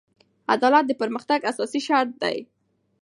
عدالت 0.53 0.83
د 0.87 0.91
پرمختګ 1.01 1.39
اساسي 1.51 1.81
شرط 1.87 2.11
دی. 2.21 2.37